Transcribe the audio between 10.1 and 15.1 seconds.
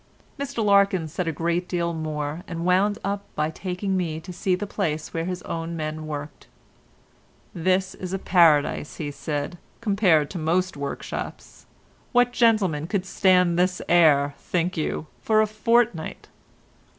to most workshops. What gentleman could stand this air, think you,